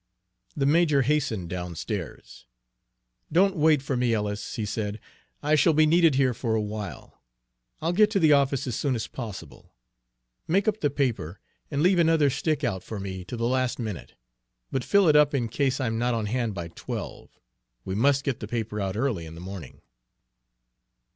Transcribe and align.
The 0.57 0.65
major 0.65 1.03
hastened 1.03 1.51
downstairs. 1.51 2.47
"Don't 3.31 3.55
wait 3.55 3.83
for 3.83 3.95
me, 3.95 4.15
Ellis," 4.15 4.55
he 4.55 4.65
said. 4.65 4.99
"I 5.43 5.53
shall 5.53 5.73
be 5.73 5.85
needed 5.85 6.15
here 6.15 6.33
for 6.33 6.55
a 6.55 6.59
while. 6.61 7.21
I'll 7.83 7.93
get 7.93 8.09
to 8.09 8.19
the 8.19 8.33
office 8.33 8.65
as 8.65 8.75
soon 8.75 8.95
as 8.95 9.05
possible. 9.05 9.75
Make 10.47 10.67
up 10.67 10.79
the 10.79 10.89
paper, 10.89 11.39
and 11.69 11.83
leave 11.83 11.99
another 11.99 12.31
stick 12.31 12.63
out 12.63 12.81
for 12.83 12.99
me 12.99 13.23
to 13.25 13.37
the 13.37 13.45
last 13.47 13.77
minute, 13.77 14.15
but 14.71 14.83
fill 14.83 15.07
it 15.07 15.15
up 15.15 15.35
in 15.35 15.47
case 15.49 15.79
I'm 15.79 15.99
not 15.99 16.15
on 16.15 16.25
hand 16.25 16.55
by 16.55 16.69
twelve. 16.69 17.39
We 17.85 17.93
must 17.93 18.23
get 18.23 18.39
the 18.39 18.47
paper 18.47 18.81
out 18.81 18.97
early 18.97 19.27
in 19.27 19.35
the 19.35 19.39
morning." 19.39 19.81